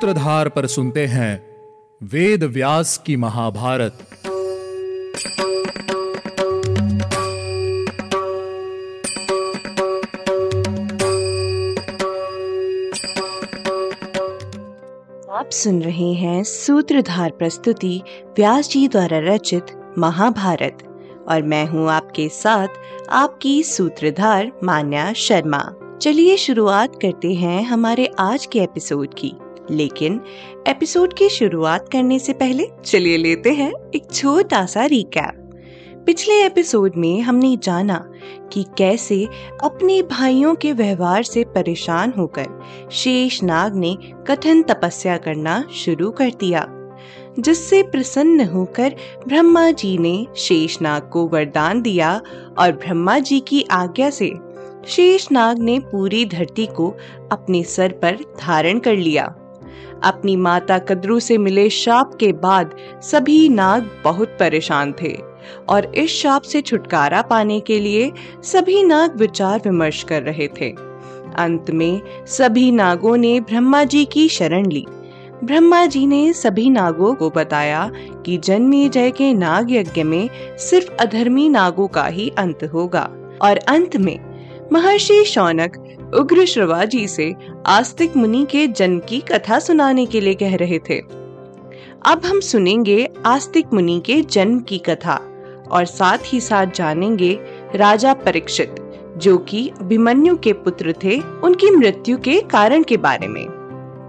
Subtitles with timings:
[0.00, 1.32] सूत्रधार पर सुनते हैं
[2.02, 3.98] वेद व्यास की महाभारत।
[15.30, 18.02] आप सुन रहे हैं सूत्रधार प्रस्तुति
[18.36, 19.66] व्यास जी द्वारा रचित
[19.98, 20.82] महाभारत
[21.28, 22.80] और मैं हूँ आपके साथ
[23.10, 25.62] आपकी सूत्रधार मान्या शर्मा।
[26.02, 29.32] चलिए शुरुआत करते हैं हमारे आज के एपिसोड की।
[29.70, 30.20] लेकिन
[30.68, 35.36] एपिसोड की शुरुआत करने से पहले चलिए लेते हैं एक छोटा सा रिकैप
[36.06, 38.12] पिछले एपिसोड में हमने जाना
[38.52, 39.28] कि कैसे
[39.64, 42.46] अपने भाइयों के व्यवहार से परेशान होकर
[42.90, 46.66] शेष नाग ने कठिन तपस्या करना शुरू कर दिया,
[47.38, 48.94] जिससे प्रसन्न होकर
[49.28, 52.22] ब्रह्मा जी ने शेषनाग को वरदान दिया
[52.58, 54.32] और ब्रह्मा जी की आज्ञा से
[54.86, 56.94] शेषनाग ने पूरी धरती को
[57.32, 59.34] अपने सर पर धारण कर लिया।
[60.02, 65.16] अपनी माता कद्रू से मिले शाप के बाद सभी नाग बहुत परेशान थे
[65.68, 70.70] और इस शाप से छुटकारा पाने के लिए सभी नाग विचार विमर्श कर रहे थे।
[71.36, 74.86] अंत में सभी नागों ने ब्रह्मा जी की शरण ली।
[75.44, 77.90] ब्रह्मा जी ने सभी नागों को बताया
[78.26, 83.10] कि जन्मे जय के नाग यज्ञ में सिर्फ़ अधर्मी नागों का ही अंत होगा
[83.42, 84.29] और अंत में
[84.72, 87.34] महर्षि शौनक उग्र श्रवा जी से
[87.66, 90.98] आस्तिक मुनि के जन्म की कथा सुनाने के लिए कह रहे थे।
[92.06, 95.20] अब हम सुनेंगे आस्तिक मुनि के जन्म की कथा
[95.70, 97.38] और साथ ही साथ जानेंगे
[97.74, 98.74] राजा परीक्षित,
[99.16, 103.44] जो कि अभिमन्यु के पुत्र थे, उनकी मृत्यु के कारण के बारे में।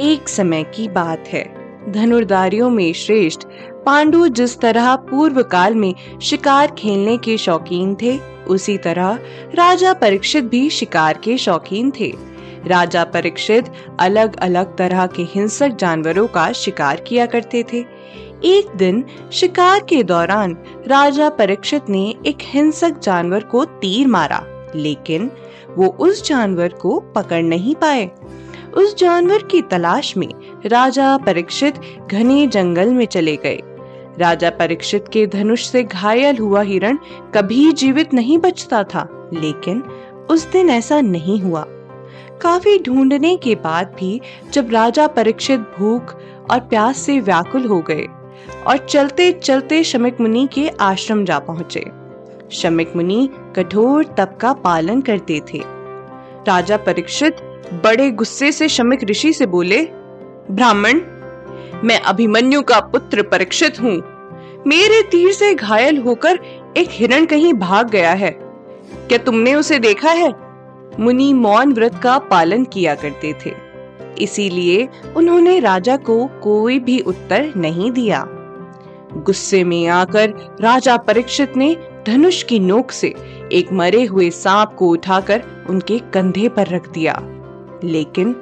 [0.00, 3.44] एक समय की बात है। धनुर्धारियों में श्रेष्ठ,
[3.86, 9.18] पांडु जिस तरह पूर्व काल में शिकार खेलने के शौकीन थे, उसी तरह
[9.54, 12.12] राजा परीक्षित भी शिकार के शौकीन थे।
[12.66, 13.64] राजा परीक्षित
[14.00, 17.84] अलग अलग तरह के हिंसक जानवरों का शिकार किया करते थे।
[18.44, 20.56] एक दिन शिकार के दौरान
[20.86, 25.30] राजा परीक्षित ने एक हिंसक जानवर को तीर मारा, लेकिन
[25.70, 28.10] वो उस जानवर को पकड़ नहीं पाए।
[28.76, 30.28] उस जानवर की तलाश में
[30.66, 33.60] राजा परीक्षित घने जंगल में चले गए।
[34.18, 36.98] राजा परीक्षित के धनुष से घायल हुआ हिरण
[37.34, 39.82] कभी जीवित नहीं बचता था, लेकिन
[40.30, 41.64] उस दिन ऐसा नहीं हुआ।
[42.42, 44.20] काफ़ी ढूँढने के बाद भी
[44.52, 46.14] जब राजा परीक्षित भूख
[46.50, 48.06] और प्यास से व्याकुल हो गए
[48.66, 51.84] और चलते चलते शमिक मुनि के आश्रम जा पहुँचे।
[52.52, 55.62] शमिक मुनि कठोर तप का पालन करते थे।
[56.48, 57.36] राजा परीक्षित
[57.70, 59.88] बड़े गुस्से से शमिक ऋषि से बोले,
[60.50, 61.00] ब्राह्मण,
[61.84, 64.02] मैं अभिमन्यु का पुत्र परीक्षित हूँ।
[64.66, 66.38] मेरे तीर से घायल होकर
[66.76, 68.30] एक हिरण कहीं भाग गया है।
[69.08, 70.34] क्या तुमने उसे देखा है?
[71.00, 73.54] मुनि मौन व्रत का पालन किया करते थे।
[74.18, 78.26] इसीलिए उन्होंने राजा को कोई भी उत्तर नहीं दिया।
[79.16, 83.14] गुस्से में आकर राजा परीक्षित ने धनुष की नोक से
[83.52, 87.22] एक मरे हुए सांप को उठाकर उनके कंधे पर रख दिया।
[87.84, 88.32] लेकिन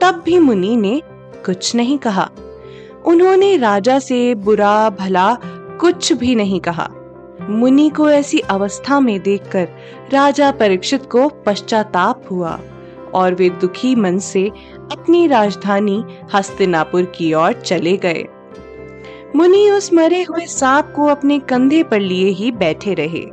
[0.00, 1.02] तब भी मुनि ने
[1.46, 2.30] कुछ नहीं कहा।
[3.06, 5.38] उन्होंने राजा से बुरा भला
[5.80, 6.90] कुछ भी नहीं कहा।
[7.50, 9.68] मुनि को ऐसी अवस्था में देखकर
[10.12, 12.60] राजा परीक्षित को पश्चाताप हुआ
[13.14, 14.48] और वे दुखी मन से
[14.92, 18.24] अपनी राजधानी हस्तिनापुर की ओर चले गए।
[19.36, 23.24] मुनि उस मरे हुए सांप को अपने कंधे पर लिए ही बैठे रहे।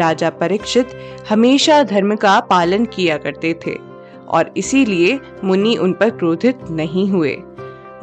[0.00, 0.88] राजा परीक्षित
[1.28, 3.93] हमेशा धर्म का पालन किया करते थे।
[4.34, 7.36] और इसीलिए मुनि उन पर क्रोधित नहीं हुए।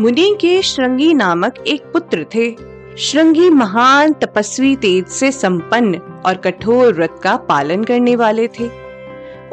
[0.02, 2.50] मुनि के श्रृंगी नामक एक पुत्र थे।
[3.00, 8.70] श्रृंगी महान तपस्वी तेज से संपन्न और कठोर व्रत का पालन करने वाले थे।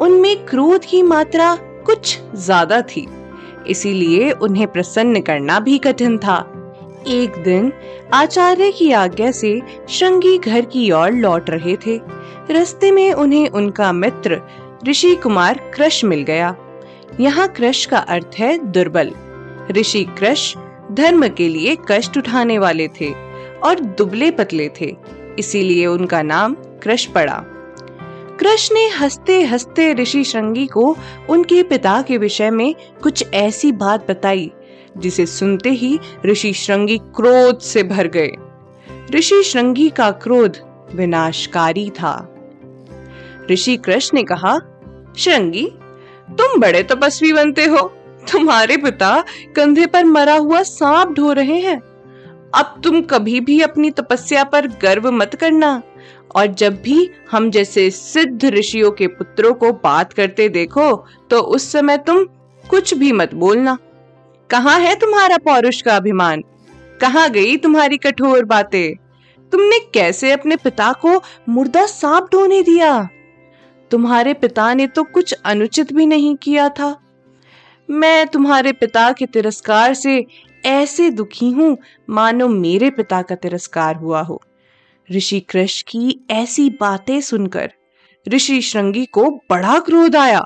[0.01, 3.07] उनमें क्रोध की मात्रा कुछ ज़्यादा थी,
[3.67, 6.37] इसीलिए उन्हें प्रसन्न करना भी कठिन था।
[7.07, 7.71] एक दिन
[8.13, 11.97] आचार्य की आज्ञा से श्रृंगी घर की ओर लौट रहे थे।
[12.51, 14.41] रास्ते में उन्हें उनका मित्र
[14.87, 16.55] ऋषि कुमार कृष मिल गया।
[17.19, 19.11] यहाँ कृष का अर्थ है दुर्बल।
[19.71, 20.55] ऋषि कृष
[20.91, 23.13] धर्म के लिए कष्ट उठाने वाले थे
[23.63, 24.95] और दुबले पतले थे,
[25.39, 27.43] इसीलिए उनका नाम कृष पड़ा।
[28.39, 30.97] कृष्ण ने हँसते हँसते ऋषि श्रृंगी को
[31.29, 34.51] उनके पिता के विषय में कुछ ऐसी बात बताई,
[34.97, 38.31] जिसे सुनते ही ऋषि श्रृंगी क्रोध से भर गए।
[39.15, 40.57] ऋषि श्रृंगी का क्रोध
[40.95, 42.35] विनाशकारी था।
[43.51, 44.59] ऋषि कृष्ण ने कहा,
[45.17, 45.71] श्रृंगी
[46.31, 47.87] तुम बड़े तपस्वी बनते हो।
[48.31, 49.23] तुम्हारे पिता
[49.55, 51.77] कंधे पर मरा हुआ सांप ढो रहे हैं।
[52.55, 55.81] अब तुम कभी भी अपनी तपस्या पर गर्व मत करना।
[56.35, 60.91] और जब भी हम जैसे सिद्ध ऋषियों के पुत्रों को बात करते देखो
[61.29, 62.23] तो उस समय तुम
[62.63, 63.77] कुछ भी मत बोलना।
[64.49, 66.43] कहाँ है तुम्हारा पौरुष का अभिमान?
[67.01, 68.95] कहाँ गई तुम्हारी कठोर बातें?
[69.51, 73.09] तुमने कैसे अपने पिता को मुर्दा सांप ढोने दिया?
[73.91, 76.95] तुम्हारे पिता ने तो कुछ अनुचित भी नहीं किया था।
[77.89, 80.25] मैं तुम्हारे पिता के तिरस्कार से
[80.63, 81.77] ऐसे दुखी हूँ,
[82.09, 84.41] मानो मेरे पिता का तिरस्कार हुआ हो।
[85.09, 87.71] ऋषि कृष की ऐसी बातें सुनकर
[88.25, 90.43] ऋषि श्रृंगी को बड़ा क्रोध आया।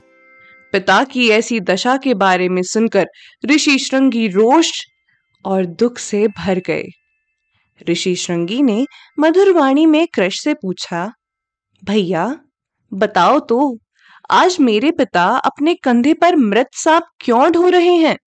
[0.74, 3.07] पिता की ऐसी दशा के बारे में सुनकर
[3.46, 4.72] ऋषि श्रृंगी रोष
[5.46, 6.88] और दुख से भर गए।
[7.89, 8.86] ऋषि श्रृंगी ने
[9.19, 11.12] मधुर वाणी में कृष से पूछा,
[11.84, 12.25] भैया
[12.94, 13.78] बताओ तो
[14.31, 18.18] आज मेरे पिता अपने कंधे पर मृत सांप क्यों ढो रहे हैं?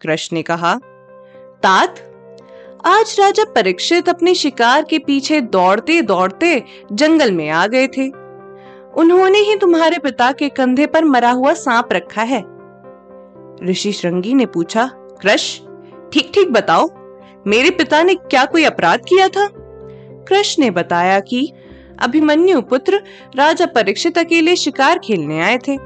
[0.00, 0.74] कृष्ण ने कहा,
[1.62, 1.98] तात,
[2.86, 6.62] आज राजा परीक्षित अपने शिकार के पीछे दौड़ते दौड़ते
[6.92, 8.08] जंगल में आ गए थे।
[9.00, 12.42] उन्होंने ही तुम्हारे पिता के कंधे पर मरा हुआ सांप रखा है।
[13.70, 14.90] ऋषि श्रृंगी ने पूछा
[15.22, 15.58] कृष
[16.12, 16.88] ठीक ठीक बताओ,
[17.46, 19.48] मेरे पिता ने क्या कोई अपराध किया था?
[20.28, 21.52] कृष्ण ने बताया कि
[22.02, 23.02] अभिमन्यु पुत्र
[23.36, 25.76] राजा परीक्षित अकेले शिकार खेलने आए थे।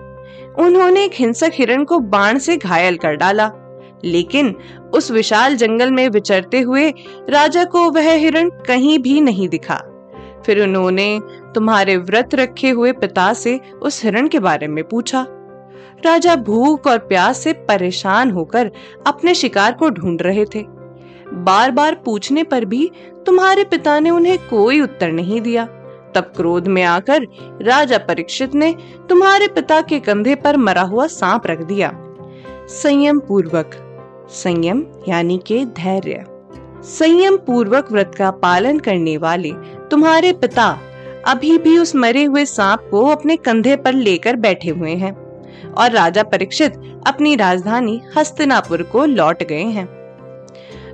[0.58, 3.50] उन्होंने एक हिंसक हिरण को बाण से घायल कर डाला।
[4.04, 4.56] लेकिन
[4.94, 6.94] उस विशाल जंगल में विचरते हुए
[7.28, 9.82] राजा को वह हिरण कहीं भी नहीं दिखा।
[10.46, 11.20] फिर उन्होंने
[11.54, 15.26] तुम्हारे व्रत रखे हुए पिता से उस हिरण के बारे में पूछा।
[16.04, 18.70] राजा भूख और प्यास से परेशान होकर
[19.06, 20.64] अपने शिकार को ढूंढ रहे थे।
[21.32, 22.90] बार बार पूछने पर भी
[23.26, 25.68] तुम्हारे पिता ने उन्हें कोई उत्तर नहीं दिया।
[26.14, 27.26] तब क्रोध में आकर
[27.62, 28.74] राजा परीक्षित ने
[29.08, 31.92] तुम्हारे पिता के कंधे पर मरा हुआ सांप रख दिया।
[32.68, 33.70] संयम पूर्वक,
[34.30, 36.24] संयम यानी के धैर्य।
[36.82, 39.52] संयम पूर्वक व्रत का पालन करने वाले
[39.90, 40.78] तुम्हारे पिता
[41.26, 45.12] अभी भी उस मरे हुए सांप को अपने कंधे पर लेकर बैठे हुए हैं
[45.72, 46.74] और राजा परीक्षित
[47.06, 49.88] अपनी राजधानी हस्तिनापुर को लौट गए हैं।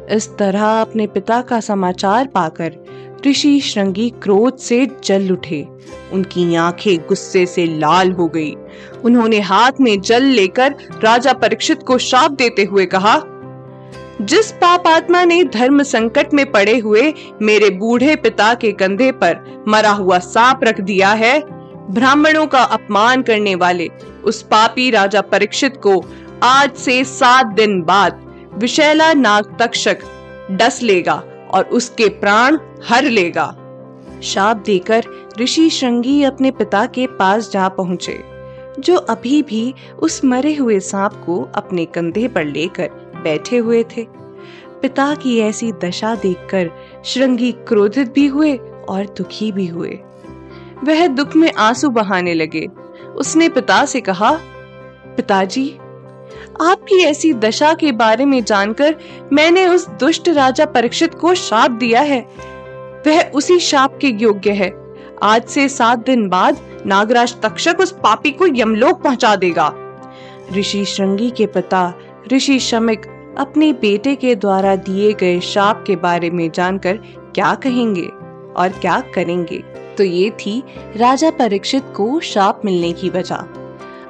[0.07, 2.73] इस तरह अपने पिता का समाचार पाकर
[3.27, 5.67] ऋषि श्रृंगी क्रोध से जल उठे।
[6.13, 8.55] उनकी आँखें गुस्से से लाल हो गई।
[9.05, 10.75] उन्होंने हाथ में जल लेकर
[11.05, 13.17] राजा परीक्षित को श्राप देते हुए कहा,
[14.23, 19.65] जिस पाप आत्मा ने धर्म संकट में पड़े हुए मेरे बूढ़े पिता के कंधे पर
[19.69, 21.41] मरा हुआ सांप रख दिया है,
[21.91, 23.89] ब्राह्मणों का अपमान करने वाले
[24.25, 26.05] उस पापी राजा परीक्षित को
[26.43, 28.21] आज से सात दिन बाद
[28.59, 29.99] विशैला नाग तक्षक
[30.51, 32.59] डस लेगा। और उसके प्राण
[32.89, 33.47] हर लेगा।
[34.23, 35.05] शाप देकर
[35.41, 38.19] ऋषि श्रृंगी अपने पिता के पास जा पहुँचे,
[38.79, 42.91] जो अभी भी उस मरे हुए सांप को अपने कंधे पर लेकर
[43.23, 44.07] बैठे हुए थे।
[44.83, 46.71] पिता की ऐसी दशा देखकर
[47.05, 48.57] श्रृंगी क्रोधित भी हुए
[48.89, 49.99] और दुखी भी हुए।
[50.85, 52.69] वह दुख में आँसू बहाने लगे।
[53.17, 54.39] उसने पिता से कहा,
[55.17, 55.79] पिताजी
[56.63, 58.97] आपकी ऐसी दशा के बारे में जानकर
[59.33, 62.27] मैंने उस दुष्ट राजा परीक्षित को शाप दिया है।
[63.07, 64.87] वह उसी शाप के योग्य है।
[65.23, 66.57] आज से सात दिन बाद
[66.87, 69.75] नागराज तक्षक उस पापी को यमलोक पहुँचा देगा।
[70.53, 71.95] ऋषि श्रृंगी के पिता,
[72.33, 73.07] ऋषि शमिक
[73.39, 76.97] अपने बेटे के द्वारा दिए गए शाप के बारे में जानकर
[77.35, 78.11] क्या कहेंगे
[78.57, 79.59] और क्या करेंगे?
[79.99, 80.63] तो ये थी
[80.97, 83.66] राजा परीक्षित को शाप मिलने की वजह।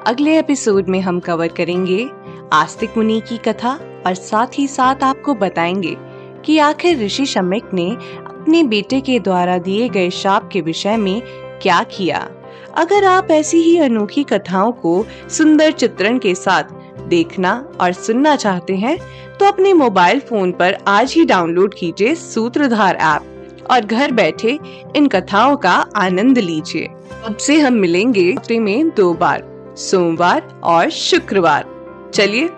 [0.07, 2.09] अगले एपिसोड में हम कवर करेंगे
[2.53, 5.97] आस्तिक मुनि की कथा और साथ ही साथ आपको बताएँगे
[6.45, 7.91] कि आखिर ऋषि शमिक ने
[8.27, 11.23] अपने बेटे के द्वारा दिए गए शाप के विषय में
[11.63, 12.31] क्या किया।
[12.75, 16.65] अगर आप ऐसी ही अनोखी कथाओं को सुंदर चित्रण के साथ
[17.09, 18.99] देखना और सुनना चाहते हैं
[19.41, 24.59] तो अपने मोबाइल फ़ोन पर आज ही डाउनलोड कीजिए सूत्रधार ऐप और घर बैठे
[24.97, 26.89] इन कथाओं का आनंद लीजिए।
[27.25, 31.65] अब से हम मिलेंगे में दो बार। सोमवार और शुक्रवार।
[32.15, 32.51] चलिए,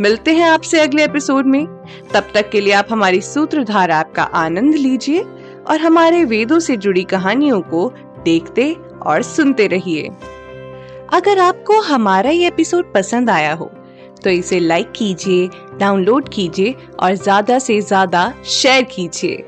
[0.00, 1.66] मिलते हैं आपसे अगले एपिसोड में।
[2.14, 5.22] तब तक के लिए आप हमारी सूत्रधार ऐप का आनंद लीजिए
[5.66, 7.88] और हमारे वेदों से जुड़ी कहानियों को
[8.24, 8.72] देखते
[9.02, 10.08] और सुनते रहिए।
[11.12, 13.70] अगर आपको हमारा ये एपिसोड पसंद आया हो
[14.24, 15.48] तो इसे लाइक कीजिए
[15.78, 19.44] डाउनलोड कीजिए और ज़्यादा से ज़्यादा शेयर कीजिए।